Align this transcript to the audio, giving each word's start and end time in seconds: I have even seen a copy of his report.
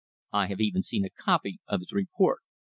I 0.33 0.47
have 0.47 0.59
even 0.59 0.81
seen 0.81 1.05
a 1.05 1.11
copy 1.11 1.59
of 1.67 1.81
his 1.81 1.93
report. 1.93 2.39